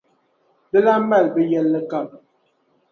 [0.71, 2.07] di lan mali bɛ yɛlli kam.